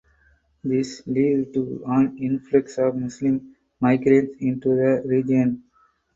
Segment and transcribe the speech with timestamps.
[0.63, 5.63] This led to an influx of Muslim migrants into the region.